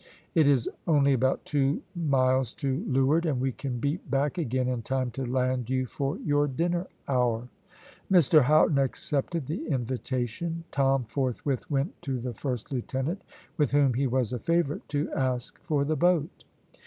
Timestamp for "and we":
3.27-3.51